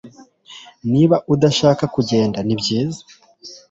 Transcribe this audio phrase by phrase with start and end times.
[0.91, 3.01] Niba udashaka kugenda nibyiza